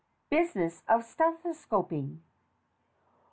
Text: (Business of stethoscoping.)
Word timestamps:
(Business 0.31 0.81
of 0.87 1.01
stethoscoping.) 1.03 2.21